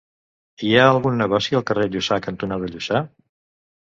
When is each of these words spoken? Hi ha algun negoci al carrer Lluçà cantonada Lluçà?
Hi 0.69 0.69
ha 0.77 0.85
algun 0.93 1.19
negoci 1.23 1.57
al 1.59 1.65
carrer 1.71 1.83
Lluçà 1.95 2.17
cantonada 2.29 2.71
Lluçà? 2.73 3.03